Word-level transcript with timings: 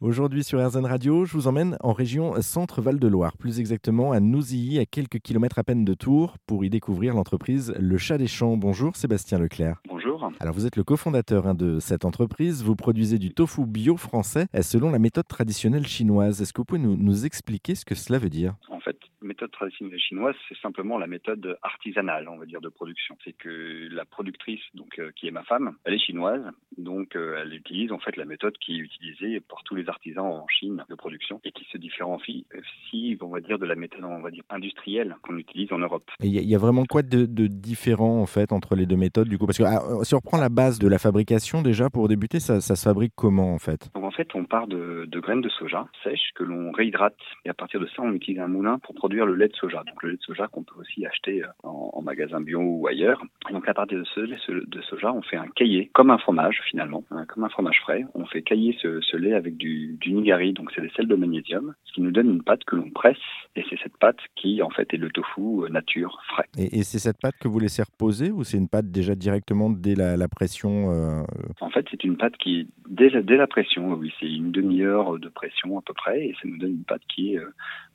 Aujourd'hui 0.00 0.44
sur 0.44 0.64
RZN 0.64 0.86
Radio, 0.86 1.24
je 1.24 1.32
vous 1.32 1.48
emmène 1.48 1.76
en 1.80 1.92
région 1.92 2.40
Centre-Val 2.40 3.00
de 3.00 3.08
Loire, 3.08 3.36
plus 3.36 3.58
exactement 3.58 4.12
à 4.12 4.20
Nouzilly, 4.20 4.78
à 4.78 4.86
quelques 4.86 5.18
kilomètres 5.18 5.58
à 5.58 5.64
peine 5.64 5.84
de 5.84 5.92
Tours, 5.92 6.36
pour 6.46 6.64
y 6.64 6.70
découvrir 6.70 7.14
l'entreprise 7.14 7.74
Le 7.80 7.98
Chat 7.98 8.16
des 8.16 8.28
Champs. 8.28 8.56
Bonjour 8.56 8.94
Sébastien 8.94 9.40
Leclerc. 9.40 9.82
Bonjour. 9.88 10.30
Alors 10.38 10.54
vous 10.54 10.66
êtes 10.66 10.76
le 10.76 10.84
cofondateur 10.84 11.48
hein, 11.48 11.54
de 11.54 11.80
cette 11.80 12.04
entreprise, 12.04 12.62
vous 12.62 12.76
produisez 12.76 13.18
du 13.18 13.34
tofu 13.34 13.66
bio 13.66 13.96
français 13.96 14.46
euh, 14.54 14.62
selon 14.62 14.90
la 14.90 15.00
méthode 15.00 15.26
traditionnelle 15.26 15.86
chinoise. 15.86 16.40
Est-ce 16.40 16.52
que 16.52 16.60
vous 16.60 16.64
pouvez 16.64 16.80
nous, 16.80 16.96
nous 16.96 17.26
expliquer 17.26 17.74
ce 17.74 17.84
que 17.84 17.96
cela 17.96 18.20
veut 18.20 18.30
dire? 18.30 18.54
En 18.70 18.78
fait, 18.78 18.97
méthode 19.38 19.52
traditionnelle 19.52 20.00
chinoise, 20.00 20.34
c'est 20.48 20.58
simplement 20.58 20.98
la 20.98 21.06
méthode 21.06 21.58
artisanale, 21.62 22.28
on 22.28 22.38
va 22.38 22.44
dire, 22.44 22.60
de 22.60 22.68
production. 22.68 23.16
C'est 23.24 23.34
que 23.34 23.88
la 23.88 24.04
productrice, 24.04 24.60
donc 24.74 24.98
euh, 24.98 25.12
qui 25.14 25.28
est 25.28 25.30
ma 25.30 25.44
femme, 25.44 25.76
elle 25.84 25.94
est 25.94 25.98
chinoise, 26.00 26.42
donc 26.76 27.14
euh, 27.14 27.38
elle 27.40 27.54
utilise 27.54 27.92
en 27.92 28.00
fait 28.00 28.16
la 28.16 28.24
méthode 28.24 28.54
qui 28.58 28.74
est 28.74 28.78
utilisée 28.78 29.38
par 29.38 29.62
tous 29.62 29.76
les 29.76 29.88
artisans 29.88 30.24
en 30.24 30.46
Chine 30.48 30.84
de 30.90 30.94
production 30.96 31.40
et 31.44 31.52
qui 31.52 31.64
se 31.70 31.78
différencie, 31.78 32.46
si 32.90 33.16
on 33.20 33.28
va 33.28 33.40
dire, 33.40 33.60
de 33.60 33.66
la 33.66 33.76
méthode 33.76 34.02
on 34.02 34.20
va 34.20 34.32
dire 34.32 34.42
industrielle 34.50 35.14
qu'on 35.22 35.38
utilise 35.38 35.72
en 35.72 35.78
Europe. 35.78 36.10
Il 36.20 36.34
y, 36.34 36.44
y, 36.44 36.54
a 36.56 36.58
vraiment 36.58 36.84
quoi 36.84 37.02
de, 37.02 37.24
de, 37.24 37.46
différent 37.46 38.20
en 38.20 38.26
fait 38.26 38.52
entre 38.52 38.74
les 38.74 38.86
deux 38.86 38.96
méthodes 38.96 39.28
du 39.28 39.38
coup? 39.38 39.46
Parce 39.46 39.58
que 39.58 39.62
ah, 39.62 40.02
si 40.02 40.14
on 40.14 40.18
reprend 40.18 40.38
la 40.38 40.48
base 40.48 40.80
de 40.80 40.88
la 40.88 40.98
fabrication 40.98 41.62
déjà 41.62 41.90
pour 41.90 42.08
débuter, 42.08 42.40
ça, 42.40 42.60
ça 42.60 42.74
se 42.74 42.82
fabrique 42.82 43.12
comment 43.14 43.54
en 43.54 43.58
fait? 43.58 43.88
Donc 43.94 44.02
en 44.02 44.10
fait, 44.10 44.34
on 44.34 44.44
part 44.44 44.66
de, 44.66 45.06
de 45.06 45.20
graines 45.20 45.42
de 45.42 45.48
soja 45.48 45.86
sèches 46.02 46.32
que 46.34 46.42
l'on 46.42 46.72
réhydrate 46.72 47.16
et 47.44 47.50
à 47.50 47.54
partir 47.54 47.78
de 47.78 47.86
ça, 47.86 48.02
on 48.02 48.12
utilise 48.12 48.40
un 48.40 48.48
moulin 48.48 48.80
pour 48.80 48.96
produire 48.96 49.27
le 49.28 49.36
lait 49.36 49.48
de 49.48 49.56
soja. 49.56 49.82
Donc 49.86 50.02
le 50.02 50.10
lait 50.10 50.16
de 50.16 50.22
soja 50.22 50.48
qu'on 50.48 50.62
peut 50.62 50.78
aussi 50.78 51.06
acheter 51.06 51.42
en, 51.62 51.90
en, 51.92 52.02
magasin 52.02 52.40
bio 52.40 52.60
ou 52.60 52.86
ailleurs. 52.86 53.22
Donc 53.50 53.68
à 53.68 53.74
partir 53.74 53.98
de 53.98 54.04
ce 54.04 54.20
lait 54.20 54.38
de 54.48 54.80
soja, 54.82 55.12
on 55.12 55.22
fait 55.22 55.36
un 55.36 55.48
caillé 55.48 55.90
comme 55.94 56.10
un 56.10 56.18
fromage 56.18 56.60
finalement, 56.68 57.04
hein, 57.10 57.24
comme 57.26 57.44
un 57.44 57.48
fromage 57.48 57.80
frais. 57.80 58.04
On 58.14 58.26
fait 58.26 58.42
cailler 58.42 58.76
ce, 58.80 59.00
ce 59.00 59.16
lait 59.16 59.34
avec 59.34 59.56
du, 59.56 59.96
du 60.00 60.12
nigari, 60.12 60.52
donc 60.52 60.70
c'est 60.74 60.80
des 60.80 60.90
sels 60.90 61.08
de 61.08 61.14
magnésium, 61.14 61.74
ce 61.84 61.92
qui 61.92 62.00
nous 62.00 62.10
donne 62.10 62.30
une 62.30 62.42
pâte 62.42 62.64
que 62.64 62.76
l'on 62.76 62.90
presse 62.90 63.16
et 63.58 63.64
c'est 63.68 63.78
cette 63.82 63.96
pâte 63.96 64.18
qui 64.36 64.62
en 64.62 64.70
fait 64.70 64.92
est 64.94 64.98
le 64.98 65.10
tofu 65.10 65.70
nature 65.70 66.20
frais. 66.28 66.46
Et, 66.56 66.78
et 66.78 66.82
c'est 66.82 66.98
cette 66.98 67.18
pâte 67.20 67.36
que 67.40 67.48
vous 67.48 67.58
laissez 67.58 67.82
reposer 67.82 68.30
ou 68.30 68.44
c'est 68.44 68.56
une 68.56 68.68
pâte 68.68 68.90
déjà 68.90 69.14
directement 69.14 69.70
dès 69.70 69.94
la, 69.94 70.16
la 70.16 70.28
pression 70.28 70.90
euh... 70.90 71.22
En 71.60 71.70
fait, 71.70 71.86
c'est 71.90 72.04
une 72.04 72.16
pâte 72.16 72.36
qui 72.36 72.68
dès 72.88 73.10
la, 73.10 73.22
dès 73.22 73.36
la 73.36 73.46
pression, 73.46 73.94
oui, 73.94 74.12
c'est 74.20 74.30
une 74.30 74.52
demi-heure 74.52 75.18
de 75.18 75.28
pression 75.28 75.78
à 75.78 75.82
peu 75.82 75.94
près 75.94 76.26
et 76.26 76.34
ça 76.40 76.48
nous 76.48 76.58
donne 76.58 76.72
une 76.72 76.84
pâte 76.84 77.02
qui 77.08 77.34
est 77.34 77.40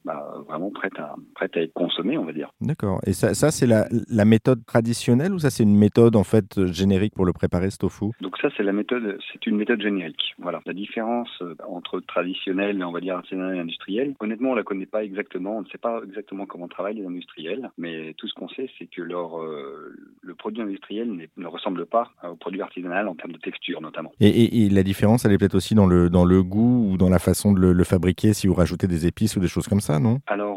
bah, 0.05 0.33
vraiment 0.47 0.69
prête 0.69 0.99
à, 0.99 1.15
prête 1.33 1.55
à 1.55 1.61
être 1.61 1.73
consommée, 1.73 2.17
on 2.17 2.25
va 2.25 2.33
dire. 2.33 2.51
D'accord. 2.59 2.99
Et 3.05 3.13
ça, 3.13 3.33
ça 3.33 3.51
c'est 3.51 3.67
la, 3.67 3.87
la, 4.09 4.25
méthode 4.25 4.65
traditionnelle 4.65 5.33
ou 5.33 5.39
ça, 5.39 5.49
c'est 5.49 5.63
une 5.63 5.77
méthode 5.77 6.15
en 6.15 6.23
fait 6.23 6.65
générique 6.65 7.13
pour 7.15 7.25
le 7.25 7.33
préparer, 7.33 7.69
ce 7.69 7.77
tofu? 7.77 8.07
Donc 8.19 8.37
ça, 8.41 8.49
c'est 8.57 8.63
la 8.63 8.73
méthode, 8.73 9.17
c'est 9.31 9.47
une 9.47 9.55
méthode 9.55 9.81
générique. 9.81 10.35
Voilà. 10.39 10.61
La 10.65 10.73
différence 10.73 11.29
euh, 11.41 11.55
entre 11.67 12.01
traditionnel, 12.01 12.83
on 12.83 12.91
va 12.91 12.99
dire 12.99 13.15
artisanal 13.15 13.55
et 13.55 13.59
industriel, 13.59 14.13
honnêtement, 14.19 14.51
on 14.51 14.55
la 14.55 14.63
connaît 14.63 14.85
pas 14.85 15.03
exactement. 15.03 15.52
On 15.53 15.61
ne 15.61 15.67
sait 15.67 15.77
pas 15.77 16.01
exactement 16.05 16.45
comment 16.45 16.67
travaillent 16.67 16.95
les 16.95 17.05
industriels, 17.05 17.71
mais 17.77 18.13
tout 18.17 18.27
ce 18.27 18.33
qu'on 18.33 18.49
sait, 18.49 18.69
c'est 18.77 18.87
que 18.87 19.01
leur 19.01 19.41
euh, 19.41 19.95
le 20.21 20.35
produit 20.35 20.61
industriel 20.61 21.29
ne 21.37 21.47
ressemble 21.47 21.85
pas 21.85 22.11
au 22.23 22.35
produit 22.35 22.61
artisanal 22.61 23.07
en 23.07 23.15
termes 23.15 23.33
de 23.33 23.39
texture, 23.39 23.81
notamment. 23.81 24.11
Et, 24.19 24.27
et, 24.27 24.65
et 24.65 24.69
la 24.69 24.83
différence, 24.83 25.25
elle 25.25 25.31
est 25.31 25.37
peut-être 25.37 25.55
aussi 25.55 25.75
dans 25.75 25.87
le 25.87 26.09
dans 26.09 26.25
le 26.25 26.43
goût 26.43 26.91
ou 26.91 26.97
dans 26.97 27.09
la 27.09 27.19
façon 27.19 27.51
de 27.53 27.59
le, 27.59 27.73
le 27.73 27.83
fabriquer, 27.83 28.33
si 28.33 28.47
vous 28.47 28.53
rajoutez 28.53 28.87
des 28.87 29.07
épices 29.07 29.35
ou 29.35 29.39
des 29.39 29.47
choses 29.47 29.67
comme 29.67 29.81
ça 29.81 29.99
non? 29.99 30.19
Alors, 30.27 30.52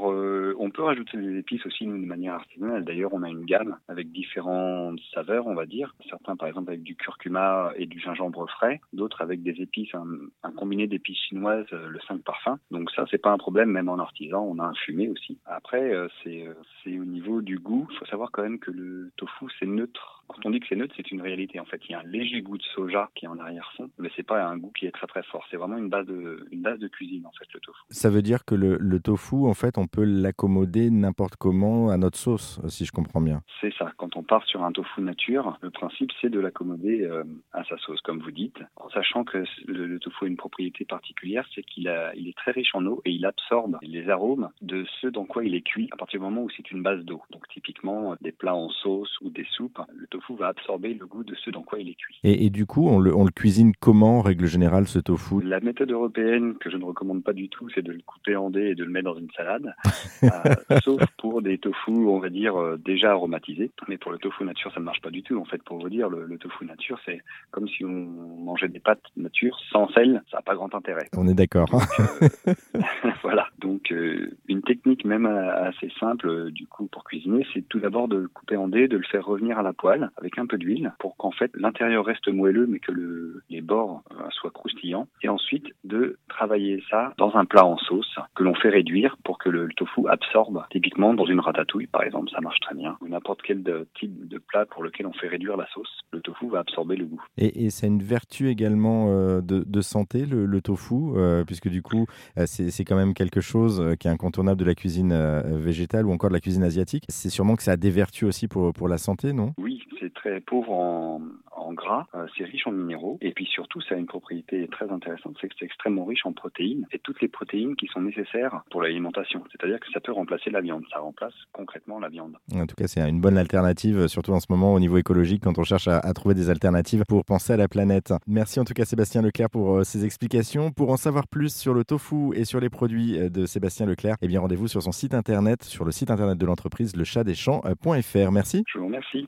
euh, 0.47 0.55
on 0.59 0.71
peut 0.71 0.83
rajouter 0.83 1.19
des 1.19 1.39
épices 1.39 1.65
aussi, 1.67 1.85
de 1.87 1.91
manière 1.91 2.35
artisanale. 2.35 2.85
D'ailleurs, 2.85 3.13
on 3.13 3.23
a 3.23 3.29
une 3.29 3.45
gamme 3.45 3.77
avec 3.89 4.11
différentes 4.13 5.01
saveurs, 5.13 5.47
on 5.47 5.55
va 5.55 5.67
dire. 5.67 5.95
Certains, 6.09 6.37
par 6.37 6.49
exemple, 6.49 6.71
avec 6.71 6.83
du 6.83 6.97
curcuma 6.97 7.73
et 7.77 7.87
du 7.87 8.01
gingembre 8.01 8.49
frais. 8.51 8.81
D'autres 8.93 9.23
avec 9.23 9.43
des 9.43 9.61
épices, 9.61 9.95
un, 9.95 10.51
combiné 10.53 10.87
d'épices 10.87 11.19
chinoises, 11.29 11.67
euh, 11.73 11.89
le 11.89 12.01
5 12.07 12.23
parfums. 12.23 12.59
Donc 12.71 12.91
ça, 12.93 13.05
c'est 13.11 13.19
pas 13.19 13.31
un 13.31 13.39
problème, 13.39 13.71
même 13.71 13.89
en 13.89 13.99
artisan. 13.99 14.43
On 14.43 14.59
a 14.59 14.65
un 14.65 14.75
fumé 14.75 15.09
aussi. 15.09 15.39
Après, 15.47 15.93
euh, 15.93 16.09
c'est 16.23 16.99
au 16.99 17.05
niveau 17.05 17.43
du 17.43 17.59
goût. 17.59 17.87
Il 17.91 17.99
faut 17.99 18.07
savoir 18.07 18.31
quand 18.31 18.43
même 18.43 18.59
que 18.59 18.71
le 18.71 19.11
tofu, 19.17 19.47
c'est 19.59 19.67
neutre. 19.67 20.16
Quand 20.29 20.45
on 20.47 20.51
dit 20.51 20.61
que 20.61 20.67
c'est 20.69 20.77
neutre, 20.77 20.95
c'est 20.97 21.11
une 21.11 21.23
réalité. 21.23 21.61
En 21.61 21.65
fait, 21.65 21.81
il 21.89 21.93
y 21.93 21.95
a 21.95 22.01
un 22.01 22.05
léger 22.05 22.43
goût 22.43 22.59
de 22.59 22.63
soja 22.75 23.11
qui 23.15 23.27
est 23.27 23.29
en 23.29 23.39
arrière-fond, 23.39 23.91
mais 23.99 24.11
c'est 24.17 24.27
pas 24.27 24.45
un 24.45 24.57
goût 24.57 24.73
qui 24.77 24.87
est 24.87 24.91
très 24.93 25.07
très 25.07 25.23
fort. 25.25 25.45
C'est 25.51 25.57
vraiment 25.57 25.79
une 25.79 25.89
base 25.89 26.07
de 26.07 26.47
une 26.51 26.63
base 26.63 26.79
de 26.79 26.89
cuisine 26.89 27.27
en 27.27 27.33
fait 27.33 27.47
le 27.55 27.61
tofu. 27.61 27.79
Ça 27.91 28.11
veut 28.11 28.23
dire 28.23 28.45
que 28.45 28.55
le, 28.55 28.77
le 28.79 29.01
tofu, 29.01 29.47
en 29.47 29.55
fait, 29.55 29.79
on 29.79 29.87
peut 29.87 30.05
l'accommoder 30.05 30.91
n'importe 30.91 31.37
comment 31.37 31.91
à 31.91 31.97
notre 31.97 32.19
sauce, 32.19 32.61
si 32.69 32.85
je 32.85 32.93
comprends 32.93 33.21
bien. 33.21 33.43
C'est 33.61 33.73
ça. 33.75 33.93
Quand 33.97 34.17
on 34.17 34.23
part 34.23 34.45
sur 34.47 34.65
un 34.65 34.73
tofu 34.73 35.01
nature, 35.01 35.59
le 35.63 35.71
principe 35.71 36.11
c'est 36.21 36.31
de 36.31 36.41
l'accommoder 36.41 37.03
euh, 37.03 37.25
à 37.53 37.65
sa 37.65 37.77
sauce, 37.79 38.01
comme 38.03 38.21
vous 38.21 38.31
dites, 38.31 38.59
en 38.77 38.89
sachant 38.91 39.25
que 39.25 39.45
le, 39.67 39.87
le 39.87 39.99
tofu 39.99 40.25
a 40.25 40.29
une 40.29 40.37
propriété 40.37 40.85
particulière, 40.85 41.47
c'est 41.55 41.63
qu'il 41.63 41.87
il 42.17 42.29
est 42.29 42.37
très 42.37 42.51
riche 42.51 42.75
en 42.75 42.85
eau 42.87 43.01
et 43.05 43.11
il 43.11 43.25
absorbe 43.25 43.79
les 43.83 44.09
arômes 44.09 44.51
de 44.63 44.85
ce 45.01 45.07
dans 45.07 45.25
quoi 45.25 45.45
il 45.45 45.55
est 45.55 45.63
cuit 45.63 45.89
à 45.93 45.97
partir 45.97 46.21
du 46.21 46.25
moment 46.25 46.43
où 46.43 46.51
c'est 46.51 46.71
une 46.71 46.83
base 46.83 47.05
d'eau. 47.05 47.23
Donc 47.31 47.47
typiquement 47.49 48.17
des 48.21 48.33
plats 48.33 48.55
en 48.55 48.71
sauce 48.71 49.15
ou 49.21 49.31
des 49.31 49.47
soupes, 49.53 49.81
le 49.95 50.07
tofu 50.07 50.16
va 50.37 50.49
absorber 50.49 50.95
le 50.95 51.07
goût 51.07 51.25
de 51.25 51.35
ce 51.35 51.51
dans 51.51 51.63
quoi 51.63 51.79
il 51.79 51.89
est 51.89 51.95
cuit. 51.95 52.19
Et, 52.25 52.47
et 52.47 52.51
du 52.51 52.67
coup, 52.67 52.89
on 52.89 52.99
le, 52.99 53.15
on 53.15 53.25
le, 53.25 53.31
cuisine 53.31 53.73
comment 53.79 54.19
en 54.19 54.23
règle 54.23 54.47
générale 54.47 54.87
ce 54.87 54.99
tofu? 54.99 55.43
La 55.43 55.61
méthode 55.61 55.91
européenne 55.91 56.55
que 56.59 56.71
je 56.71 56.77
ne 56.77 56.85
recommande 56.85 57.23
pas 57.23 57.33
du 57.33 57.49
tout, 57.49 57.69
c'est 57.75 57.83
de 57.83 57.93
le 57.93 58.01
couper 58.05 58.37
en 58.37 58.51
dés 58.51 58.69
et 58.69 58.75
de 58.75 58.85
le 58.85 58.91
mettre 58.91 59.07
dans 59.07 59.19
une 59.19 59.31
salade. 59.33 59.75
euh, 60.23 60.79
sauf 60.83 61.03
pour 61.19 61.43
des 61.43 61.59
tofu, 61.59 61.93
on 61.93 62.19
va 62.19 62.29
dire, 62.29 62.57
euh, 62.57 62.77
déjà 62.77 63.13
aromatisés. 63.13 63.71
Mais 63.89 63.99
pour 63.99 64.13
le 64.13 64.19
tofu 64.19 64.45
nature, 64.45 64.73
ça 64.73 64.81
ne 64.81 64.85
marche 64.85 65.01
pas 65.01 65.11
du 65.11 65.23
tout. 65.23 65.39
En 65.39 65.45
fait, 65.45 65.63
pour 65.63 65.79
vous 65.79 65.89
dire, 65.89 66.09
le, 66.09 66.27
le 66.27 66.39
tofu 66.39 66.65
nature, 66.65 66.99
c'est 67.05 67.21
comme 67.51 67.69
si 67.69 67.85
on 67.85 67.89
mangeait 67.89 68.69
des 68.69 68.81
pâtes 68.81 69.03
nature 69.17 69.59
sans 69.71 69.89
sel. 69.89 70.23
Ça 70.31 70.39
n'a 70.39 70.43
pas 70.43 70.55
grand 70.55 70.75
intérêt. 70.75 71.09
On 71.17 71.27
est 71.29 71.35
d'accord. 71.35 71.69
Euh, 71.73 72.55
voilà. 73.23 73.46
Donc, 73.67 73.91
euh, 73.91 74.31
une 74.47 74.63
technique 74.63 75.05
même 75.05 75.27
assez 75.27 75.91
simple, 75.99 76.53
du 76.53 76.69
coup, 76.69 76.87
pour 76.87 77.03
cuisiner, 77.03 77.45
c'est 77.53 77.69
tout 77.69 77.81
d'abord 77.81 78.07
de 78.07 78.17
le 78.17 78.29
couper 78.29 78.57
en 78.57 78.69
dés, 78.69 78.87
de 78.87 78.97
le 78.97 79.03
faire 79.03 79.27
revenir 79.27 79.59
à 79.59 79.63
la 79.65 79.73
poêle 79.73 80.11
avec 80.17 80.39
un 80.39 80.47
peu 80.47 80.57
d'huile 80.57 80.93
pour 81.01 81.17
qu'en 81.17 81.33
fait, 81.33 81.51
l'intérieur 81.57 82.05
reste 82.05 82.29
moelleux, 82.29 82.69
mais 82.69 82.79
que 82.79 82.93
le, 82.93 83.43
les 83.51 83.63
bords 83.63 84.05
soient 84.31 84.53
croustillants. 84.53 85.09
Et 85.23 85.29
ensuite, 85.29 85.67
de 85.83 86.17
travailler 86.37 86.83
ça 86.91 87.15
dans 87.17 87.35
un 87.35 87.45
plat 87.45 87.65
en 87.65 87.79
sauce 87.79 88.17
que 88.35 88.43
l'on 88.43 88.55
fait 88.55 88.69
réduire 88.69 89.17
pour 89.25 89.39
que 89.39 89.49
le, 89.49 89.67
le, 89.67 89.75
tofu 89.75 90.03
absorbe. 90.09 90.63
Typiquement 90.71 91.15
dans 91.15 91.25
une 91.25 91.41
ratatouille 91.41 91.87
par 91.87 92.03
exemple, 92.03 92.31
ça 92.31 92.41
marche 92.41 92.61
très 92.61 92.75
bien. 92.75 92.97
Ou 93.01 93.09
n'importe 93.09 93.41
quel 93.43 93.63
de, 93.63 93.87
type 93.99 94.29
de 94.29 94.39
plat 94.39 94.67
pour 94.67 94.83
lequel 94.83 95.07
on 95.07 95.13
fait 95.13 95.29
réduire 95.29 95.57
la 95.57 95.67
sauce, 95.73 95.89
le 96.13 96.21
tofu 96.21 96.49
va 96.49 96.61
absorber 96.61 96.97
le 96.97 97.07
goût. 97.07 97.23
Et, 97.39 97.65
et 97.65 97.71
c'est 97.71 97.87
une 97.87 98.03
vertu 98.03 98.49
également 98.49 99.07
euh, 99.09 99.41
de, 99.41 99.65
de, 99.67 99.81
santé 99.81 100.27
le, 100.27 100.47
le 100.47 100.61
tofu, 100.61 100.95
euh, 101.17 101.45
puisque 101.45 101.69
du 101.69 101.83
coup 101.83 102.07
euh, 102.39 102.45
c'est 102.47 102.85
quand 102.85 102.97
même 102.97 103.15
quelque 103.15 103.41
chose 103.41 103.97
qui 103.99 104.09
est 104.09 104.11
incontournable 104.11 104.61
de 104.61 104.67
la 104.67 104.75
cuisine 104.75 105.15
végétale 105.45 106.07
ou 106.07 106.13
encore 106.13 106.31
de 106.31 106.35
la 106.35 106.41
cuisine 106.41 106.63
asiatique. 106.63 107.05
C'est 107.09 107.31
sûrement 107.31 107.57
que 107.57 107.63
ça 107.63 107.73
a 107.73 107.77
des 107.77 107.91
vertus 107.91 108.29
aussi 108.29 108.49
pour, 108.49 108.73
pour 108.73 108.89
la 108.89 108.99
santé, 108.99 109.33
non? 109.33 109.53
Oui, 109.59 109.83
c'est 110.01 110.13
très 110.13 110.41
pauvre 110.41 110.73
en, 110.73 111.21
en 111.67 111.73
gras, 111.73 112.07
euh, 112.15 112.27
c'est 112.37 112.45
riche 112.45 112.67
en 112.67 112.73
minéraux, 112.73 113.19
et 113.21 113.33
puis 113.33 113.47
surtout, 113.47 113.81
ça 113.81 113.95
a 113.95 113.99
une 113.99 114.07
propriété 114.07 114.69
très 114.69 114.91
intéressante, 114.91 115.37
c'est 115.41 115.49
que 115.49 115.55
c'est 115.59 115.65
extrêmement 115.65 116.05
riche 116.05 116.25
en 116.25 116.33
protéines, 116.33 116.87
et 116.93 116.99
toutes 116.99 117.21
les 117.21 117.29
protéines 117.29 117.77
qui 117.77 117.87
sont 117.89 118.01
nécessaires 118.01 118.63
pour 118.71 118.83
l'alimentation. 118.83 119.43
C'est-à-dire 119.51 119.81
que 119.81 119.91
ça 119.93 120.01
peut 120.01 120.13
remplacer 120.13 120.51
la 120.51 120.61
viande, 120.61 120.85
ça 120.93 121.01
remplace 121.01 121.35
concrètement 121.53 121.99
la 121.99 122.09
viande. 122.09 122.37
En 122.55 122.67
tout 122.67 122.77
cas, 122.77 122.87
c'est 122.87 123.07
une 123.09 123.21
bonne 123.21 123.39
alternative, 123.39 124.07
surtout 124.09 124.33
en 124.33 124.41
ce 124.41 124.47
moment 124.51 124.75
au 124.75 124.81
niveau 124.81 124.97
écologique, 124.97 125.43
quand 125.43 125.59
on 125.59 125.65
cherche 125.65 125.89
à, 125.89 125.99
à 125.99 126.13
trouver 126.13 126.35
des 126.35 126.51
alternatives 126.51 127.05
pour 127.09 127.25
penser 127.25 127.53
à 127.53 127.57
la 127.57 127.69
planète. 127.69 128.13
Merci 128.27 128.61
en 128.61 128.65
tout 128.65 128.75
cas 128.75 128.85
Sébastien 128.85 129.23
Leclerc 129.23 129.51
pour 129.51 129.77
euh, 129.77 129.85
ces 129.85 130.05
explications. 130.05 130.71
Pour 130.71 130.91
en 130.91 130.97
savoir 130.97 131.27
plus 131.29 131.55
sur 131.55 131.75
le 131.75 131.85
tofu 131.85 132.35
et 132.35 132.45
sur 132.45 132.61
les 132.61 132.71
produits 132.71 133.19
euh, 133.19 133.29
de 133.29 133.47
Sébastien 133.47 133.87
Leclerc, 133.87 134.17
eh 134.23 134.29
bien 134.29 134.41
rendez-vous 134.41 134.69
sur 134.69 134.83
son 134.83 134.93
site 134.93 135.15
internet, 135.15 135.63
sur 135.63 135.85
le 135.85 135.93
site 135.93 136.11
internet 136.11 136.39
de 136.39 136.47
l'entreprise 136.47 136.97
lechatdeschamps.fr. 136.97 138.33
Merci. 138.33 138.65
Je 138.67 138.79
vous 138.79 138.87
remercie. 138.87 139.25